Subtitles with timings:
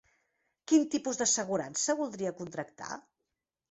[0.71, 2.95] Quin tipus d'assegurança voldria contractar?